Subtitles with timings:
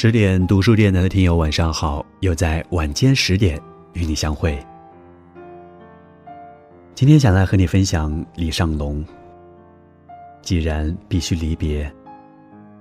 [0.00, 2.06] 十点读书电台的听友，晚上好！
[2.20, 3.60] 又在晚间十点
[3.94, 4.56] 与你相会。
[6.94, 9.04] 今天想来和你分享李尚龙。
[10.40, 11.92] 既然必须离别，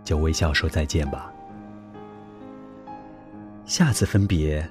[0.03, 1.33] 就微笑说再见吧。
[3.65, 4.63] 下次分别，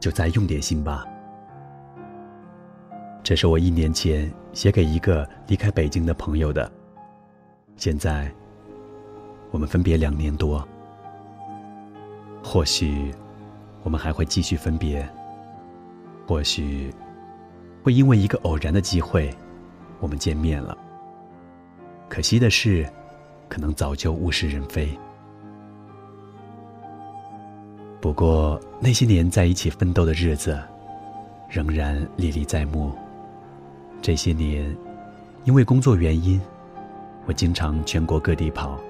[0.00, 1.06] 就再用点心吧。
[3.22, 6.68] 这是我一年前写给一个离开北京的朋友的。
[7.76, 8.28] 现在，
[9.52, 10.66] 我们分别两年多。
[12.42, 13.14] 或许，
[13.82, 15.08] 我们还会继续分别。
[16.26, 16.92] 或许，
[17.82, 19.34] 会因为一个偶然的机会，
[20.00, 20.76] 我们见面了。
[22.08, 22.88] 可惜的是，
[23.48, 24.88] 可能早就物是人非。
[28.00, 30.58] 不过，那些年在一起奋斗的日子，
[31.48, 32.92] 仍然历历在目。
[34.00, 34.74] 这些年，
[35.44, 36.40] 因为工作原因，
[37.26, 38.80] 我经常全国各地跑，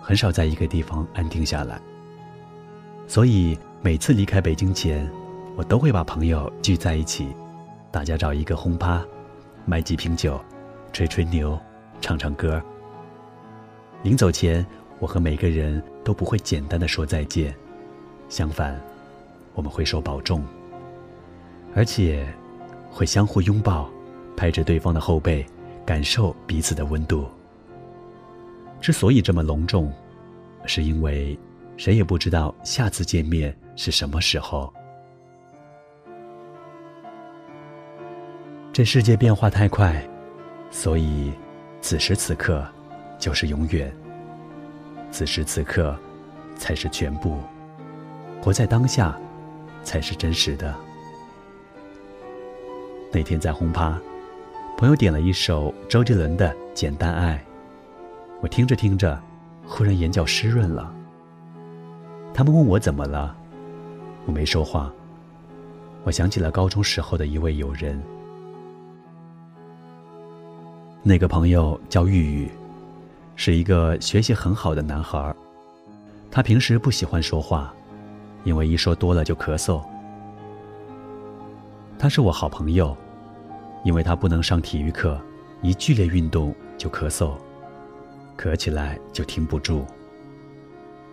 [0.00, 1.80] 很少在一个地方安定下来。
[3.08, 5.10] 所以每次离开北京前，
[5.56, 7.26] 我都会把朋友聚在一起，
[7.90, 9.02] 大家找一个轰趴，
[9.64, 10.38] 买几瓶酒，
[10.92, 11.58] 吹吹牛，
[12.02, 12.62] 唱唱歌。
[14.02, 14.64] 临走前，
[14.98, 17.54] 我和每个人都不会简单的说再见，
[18.28, 18.78] 相反，
[19.54, 20.44] 我们会说保重，
[21.74, 22.28] 而且
[22.90, 23.88] 会相互拥抱。
[24.36, 25.44] 拍着对方的后背，
[25.84, 27.26] 感受彼此的温度。
[28.80, 29.90] 之所以这么隆重，
[30.64, 31.36] 是因为
[31.78, 34.70] 谁也不知道下次见面是什么时候。
[38.72, 40.04] 这世界变化太快，
[40.70, 41.32] 所以
[41.80, 42.66] 此时此刻
[43.16, 43.94] 就是永远。
[45.12, 45.96] 此时此刻
[46.56, 47.38] 才是全部，
[48.42, 49.16] 活在当下
[49.84, 50.74] 才是真实的。
[53.12, 53.98] 那天在轰趴。
[54.76, 57.34] 朋友点了一首周杰伦的《简单爱》，
[58.40, 59.20] 我听着听着，
[59.66, 60.94] 忽然眼角湿润了。
[62.38, 63.36] 他们问我怎么了，
[64.24, 64.92] 我没说话。
[66.04, 68.00] 我想起了高中时候的一位友人，
[71.02, 72.48] 那个朋友叫玉玉，
[73.34, 75.34] 是一个学习很好的男孩。
[76.30, 77.74] 他平时不喜欢说话，
[78.44, 79.82] 因为一说多了就咳嗽。
[81.98, 82.96] 他是我好朋友。
[83.82, 85.20] 因为他不能上体育课，
[85.60, 87.32] 一剧烈运动就咳嗽，
[88.36, 89.84] 咳起来就停不住。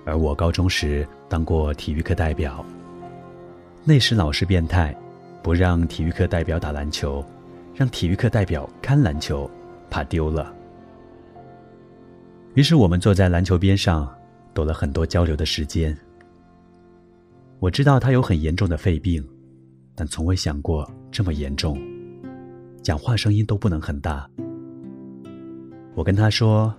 [0.05, 2.63] 而我高中时当过体育课代表，
[3.83, 4.95] 那时老师变态，
[5.41, 7.25] 不让体育课代表打篮球，
[7.73, 9.49] 让体育课代表看篮球，
[9.89, 10.53] 怕丢了。
[12.53, 14.07] 于是我们坐在篮球边上，
[14.53, 15.97] 多了很多交流的时间。
[17.59, 19.27] 我知道他有很严重的肺病，
[19.95, 21.81] 但从未想过这么严重。
[22.83, 24.29] 讲话声音都不能很大。
[25.95, 26.71] 我跟他说：“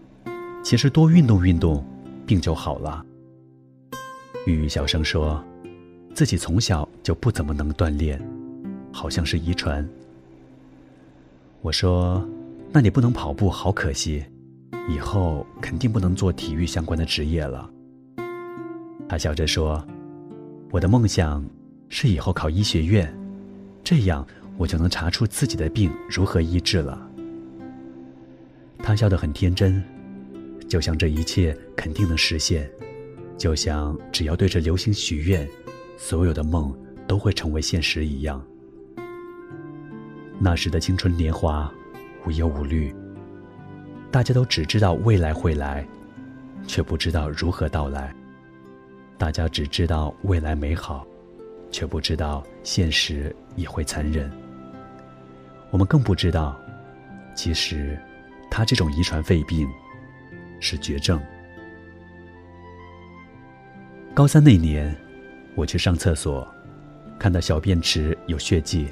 [0.63, 1.85] 其实多运动运动，
[2.25, 3.05] 病就好了。”
[4.47, 5.45] 玉玉小声说
[6.15, 8.21] ：“自己从小就不怎么能锻炼，
[8.93, 9.87] 好像是遗传。”
[11.61, 12.27] 我说
[12.73, 14.25] ：“那你不能跑步，好可惜，
[14.89, 17.69] 以后肯定不能做体育相关的职业了。”
[19.09, 19.85] 他笑着说
[20.73, 21.45] ：“我的梦想
[21.89, 23.13] 是以后考医学院，
[23.85, 24.27] 这样。”
[24.59, 26.99] 我就能查出自己的病如何医治了。
[28.79, 29.85] 他笑得很天真，
[30.67, 32.67] 就像这一切肯定能实现，
[33.37, 35.49] 就像只要对着流星许愿，
[35.97, 36.77] 所有的梦
[37.07, 38.45] 都会成为现实一样。
[40.39, 41.73] 那时的青春年华，
[42.27, 42.95] 无忧无虑，
[44.11, 45.87] 大家都只知道未来会来，
[46.67, 48.15] 却不知道如何到来。
[49.19, 51.07] 大家只知道未来美好，
[51.71, 54.31] 却不知道现实也会残忍。
[55.71, 56.59] 我们更不知道，
[57.35, 57.99] 其实，
[58.51, 59.67] 他这种遗传肺病
[60.61, 61.21] 是绝症。
[64.17, 64.97] 高三那年，
[65.55, 66.49] 我去上厕所，
[67.19, 68.89] 看到小便池有血迹，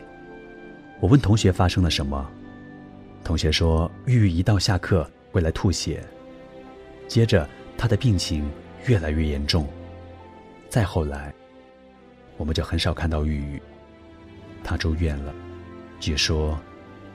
[1.00, 2.30] 我问同学发生了什么，
[3.24, 6.04] 同学说玉玉一到下课会来吐血，
[7.08, 7.48] 接着
[7.78, 8.46] 他的病情
[8.84, 9.66] 越来越严重，
[10.68, 11.32] 再后来，
[12.36, 13.62] 我们就很少看到玉玉，
[14.62, 15.34] 他住院了。
[16.00, 16.60] 据说，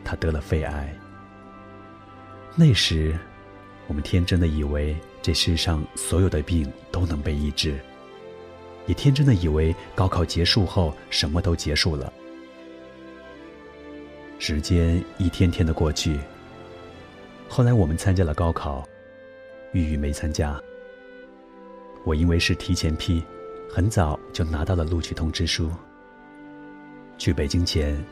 [0.04, 0.92] 他得了肺癌。
[2.56, 3.16] 那时，
[3.86, 7.80] 我们天真的以为这世上所有的病都能被医治，
[8.90, 12.12] 也天真的以为高考结束后什么都结束了。
[14.40, 16.20] 时间一天天的过去。
[17.48, 18.84] 后来我们参加了高考，
[19.74, 20.60] 玉玉没参加。
[22.04, 23.24] 我因为是提前批，
[23.70, 25.70] 很早就拿到了录取通知书。
[27.20, 28.04] 去北京前。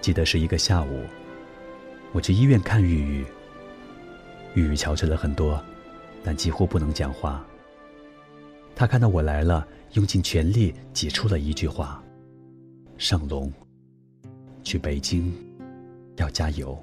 [0.00, 1.02] 记得是一个下午，
[2.12, 3.24] 我去医院看玉玉。
[4.52, 5.58] 玉玉憔悴了很多，
[6.22, 7.42] 但几乎不能讲话。
[8.76, 12.02] 他看到我来了，用尽全力挤出了一句话
[12.98, 13.52] ：“上龙，
[14.62, 15.32] 去北京，
[16.16, 16.76] 要加油。”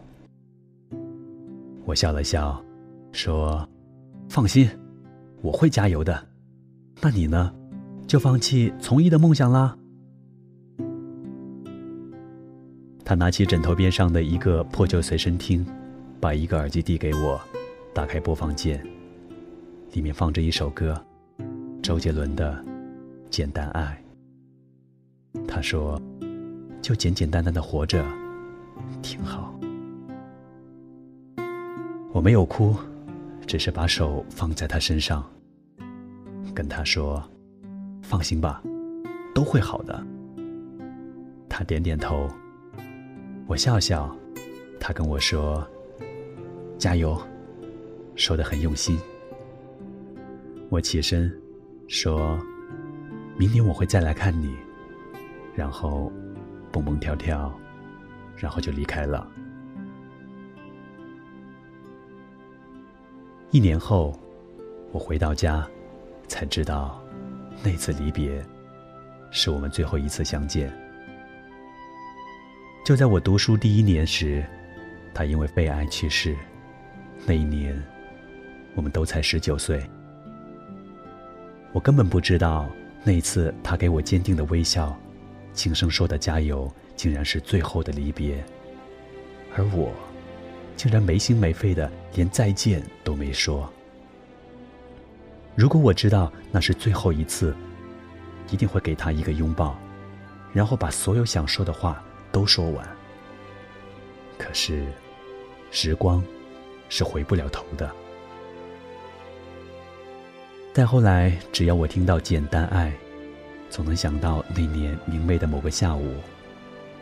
[1.83, 2.63] 我笑了笑，
[3.11, 3.67] 说
[4.29, 4.69] ：“放心，
[5.41, 6.27] 我会加油的。
[7.01, 7.53] 那你呢？
[8.07, 9.77] 就放弃从医的梦想啦？”
[13.03, 15.65] 他拿起枕头边上的一个破旧随身听，
[16.21, 17.41] 把一个耳机递给我，
[17.93, 18.81] 打开播放键，
[19.91, 21.03] 里面放着一首歌。
[21.81, 22.53] 周杰伦的
[23.31, 23.99] 《简单爱》，
[25.47, 25.99] 他说
[26.79, 28.05] ：“就简简单单的活着，
[29.01, 29.53] 挺好。”
[32.13, 32.75] 我没有哭，
[33.47, 35.27] 只是把手放在他身上，
[36.53, 37.21] 跟他说
[38.03, 38.61] ：“放心吧，
[39.33, 40.05] 都会好的。”
[41.49, 42.29] 他点点头，
[43.47, 44.15] 我笑笑，
[44.79, 45.67] 他跟我说
[46.77, 47.19] ：“加油。”
[48.15, 48.99] 说的很用心。
[50.69, 51.35] 我起身。
[51.91, 52.39] 说
[53.35, 54.55] ：“明年我会再来看你。”
[55.53, 56.09] 然后，
[56.71, 57.53] 蹦蹦跳跳，
[58.37, 59.29] 然后就离开了。
[63.49, 64.17] 一年后，
[64.93, 65.67] 我回到家，
[66.29, 67.03] 才知道，
[67.61, 68.41] 那次离别，
[69.29, 70.71] 是我们最后一次相见。
[72.85, 74.41] 就在我读书第一年时，
[75.13, 76.37] 他因为肺癌去世。
[77.25, 77.77] 那一年，
[78.75, 79.85] 我们都才十九岁。
[81.73, 82.69] 我根本不知道，
[83.03, 84.97] 那一次他给我坚定的微笑，
[85.53, 88.43] 轻声说的“加油”，竟然是最后的离别。
[89.55, 89.91] 而我，
[90.75, 93.71] 竟然没心没肺的连再见都没说。
[95.55, 97.55] 如果我知道那是最后一次，
[98.49, 99.77] 一定会给他一个拥抱，
[100.53, 102.87] 然后把所有想说的话都说完。
[104.37, 104.85] 可是，
[105.71, 106.23] 时光
[106.89, 107.89] 是回不了头的。
[110.73, 112.89] 再后来，只要我听到《简单爱》，
[113.69, 116.15] 总能想到那年明媚的某个下午，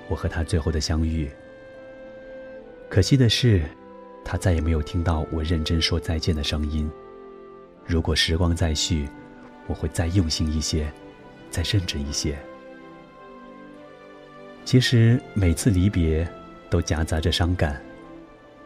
[0.08, 1.30] 我和他最后的相遇。
[2.90, 3.62] 可惜的是，
[4.26, 6.90] 他再也没有听到我认真说再见的声音。
[7.86, 9.08] 如果时光再续，
[9.68, 10.92] 我会再用心一些，
[11.52, 12.36] 再认真一些。
[14.66, 16.28] 其实每次离别，
[16.72, 17.80] 都夹杂着伤感，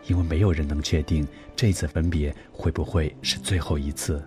[0.07, 1.27] 因为没有人能确定
[1.57, 4.23] 这次分别会不会是最后一次。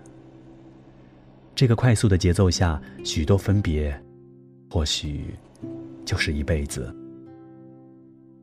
[1.57, 3.91] 这个快速的节奏下，许多分别，
[4.69, 5.33] 或许
[6.05, 6.95] 就是一辈子。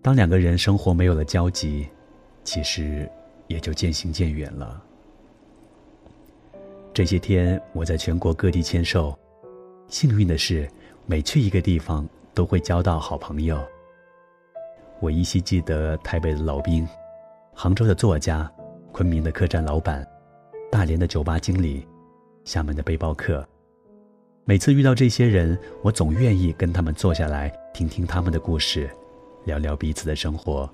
[0.02, 1.86] 当两个人生活没有了交集，
[2.42, 3.08] 其实
[3.46, 4.82] 也就渐行渐远了。
[6.92, 9.16] 这些天我在全国各地签售，
[9.86, 10.68] 幸运的是，
[11.06, 13.64] 每去一个地方都会交到好朋友。
[14.98, 16.84] 我依稀记得台北的老兵，
[17.54, 18.52] 杭州的作家，
[18.90, 20.04] 昆明的客栈老板，
[20.68, 21.86] 大连的酒吧经理。
[22.44, 23.46] 厦门的背包客，
[24.44, 28.88] 每次遇到这些人，我总愿意跟他们坐下来，听听他们的故事，
[29.44, 30.68] 聊聊彼此的生活。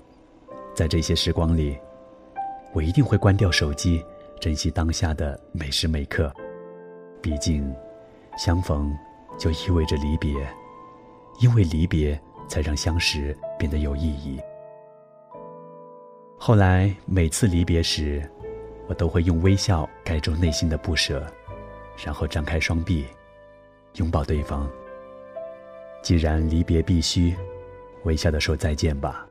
[0.75, 1.77] 在这些时光里，
[2.73, 4.03] 我一定会关掉手机，
[4.39, 6.31] 珍惜当下的每时每刻。
[7.21, 7.73] 毕竟，
[8.37, 8.93] 相逢
[9.37, 10.33] 就意味着离别，
[11.39, 12.19] 因为离别
[12.49, 14.37] 才让相识变得有意义。
[16.37, 18.21] 后来每次离别时，
[18.87, 21.25] 我都会用微笑盖住内心的不舍。
[22.03, 23.05] 然后张开双臂，
[23.95, 24.69] 拥抱对方。
[26.01, 27.35] 既然离别必须，
[28.03, 29.27] 微笑的说再见吧。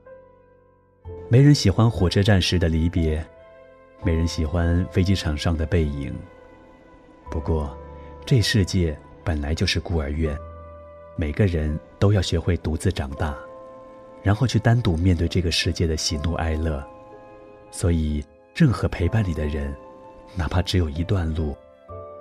[1.28, 3.24] 没人喜欢火车站时的离别，
[4.04, 6.14] 没人喜欢飞机场上的背影。
[7.30, 7.76] 不过，
[8.24, 10.36] 这世界本来就是孤儿院，
[11.16, 13.36] 每个人都要学会独自长大，
[14.22, 16.84] 然后去单独面对这个世界的喜怒哀乐。
[17.72, 18.24] 所以，
[18.54, 19.74] 任何陪伴你的人，
[20.36, 21.56] 哪怕只有一段路。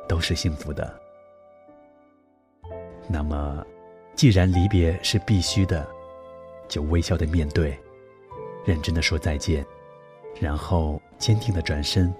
[0.10, 0.94] 都是幸福的。
[3.08, 3.66] 那么，
[4.16, 5.88] 既然离别是必须的，
[6.68, 7.78] 就微笑的面对，
[8.66, 9.66] 认真的说再见，
[10.42, 12.14] 然后坚定的转身，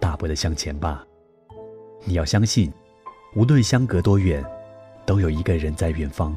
[0.00, 1.04] 大步的向前吧。
[2.04, 2.72] 你要相信，
[3.34, 4.44] 无论相隔多远，
[5.04, 6.34] 都有一个人在远方，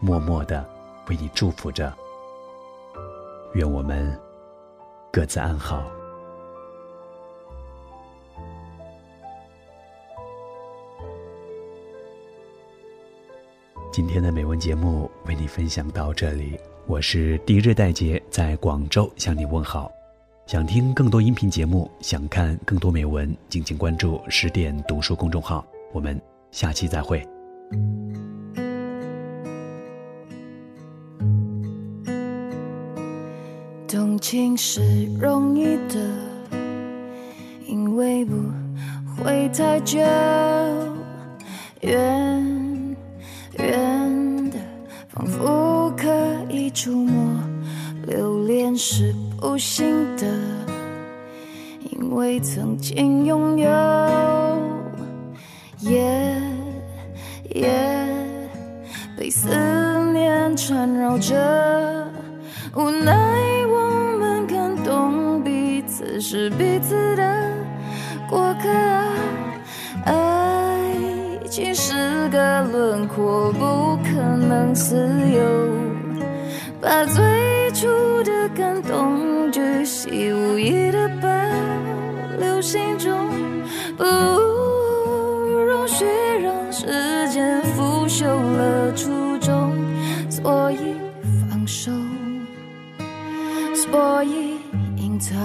[0.00, 0.66] 默默的
[1.08, 1.94] 为你祝福着。
[3.54, 4.18] 愿我们
[5.12, 5.95] 各自安好。
[13.96, 16.54] 今天的美文节目为你分享到这里，
[16.86, 19.90] 我是第日代杰，在广州向你问好。
[20.44, 25.64] 想听更多音频节目，想看更多美文，敬请关注十点读书公众号。
[25.94, 27.26] 我们下期再会。
[33.88, 36.06] 动情是容易的，
[37.66, 38.34] 因为不
[39.16, 39.98] 会太久。
[41.80, 42.65] 远远
[46.76, 47.40] 触摸。
[48.06, 50.26] 留恋是不幸的，
[51.90, 53.68] 因为曾经拥有，
[55.80, 56.38] 夜
[57.54, 57.68] 夜
[59.16, 59.48] 被思
[60.12, 61.34] 念缠绕着，
[62.76, 63.16] 无奈
[63.66, 67.50] 我们感动彼此是彼此的
[68.28, 68.68] 过客。
[70.04, 70.84] 爱
[71.48, 74.94] 情是个轮廓，不可能自
[75.32, 75.85] 由。
[76.86, 77.88] 把最初
[78.22, 81.28] 的感动巨细无遗的保
[82.38, 83.28] 留心中，
[83.96, 86.04] 不容许
[86.40, 86.86] 让时
[87.30, 89.74] 间腐朽了初衷，
[90.30, 90.94] 所以
[91.50, 91.90] 放手，
[93.74, 94.56] 所以
[94.96, 95.36] 隐藏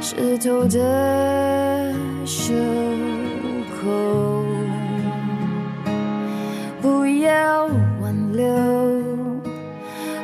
[0.00, 1.94] 湿透的
[2.26, 2.52] 袖
[3.80, 4.44] 口，
[6.80, 7.66] 不要
[8.00, 8.71] 挽留，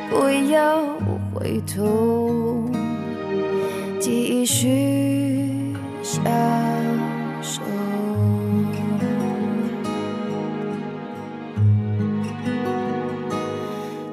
[0.09, 0.81] 不要
[1.33, 2.69] 回头，
[3.99, 6.23] 继续相
[7.41, 7.61] 守。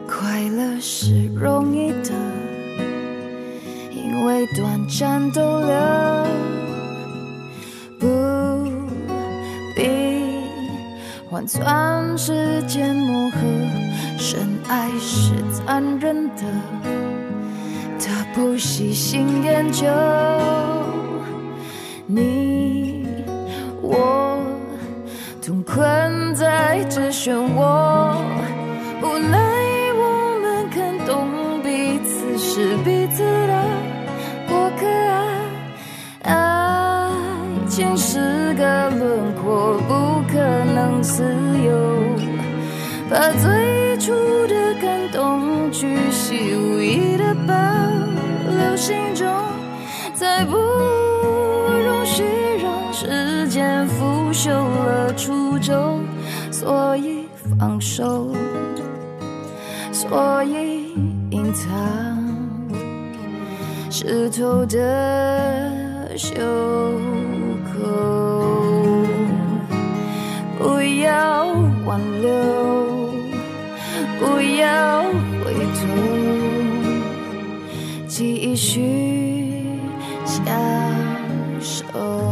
[0.06, 2.12] 快乐是容易的，
[3.90, 5.74] 因为短暂逗留，
[7.98, 8.06] 不
[9.74, 9.82] 必
[11.30, 13.85] 换算时间磨合。
[14.18, 16.42] 深爱是残忍的，
[17.98, 19.86] 他不细心研究。
[22.06, 23.06] 你
[23.82, 24.38] 我
[25.44, 28.16] 同困在这漩涡，
[29.02, 29.38] 无奈
[29.94, 33.64] 我们看懂彼此是彼此的
[34.48, 34.86] 过客
[36.28, 36.30] 啊。
[37.08, 37.10] 爱
[37.68, 40.38] 情是个轮廓，不可
[40.74, 41.22] 能自
[41.64, 42.15] 由。
[43.08, 44.12] 把最初
[44.48, 47.54] 的感动巨细无遗的保
[48.50, 49.26] 留心中，
[50.12, 52.24] 再不容许
[52.60, 56.00] 让时间腐朽了初衷，
[56.50, 58.34] 所以放手，
[59.92, 60.92] 所以
[61.30, 61.68] 隐藏
[63.88, 66.34] 湿透的袖
[67.72, 69.06] 口，
[70.58, 71.46] 不要
[71.86, 72.85] 挽留。
[74.18, 75.02] 不要
[75.44, 75.80] 回头，
[78.08, 78.82] 继续
[80.24, 80.36] 相
[81.60, 82.25] 守。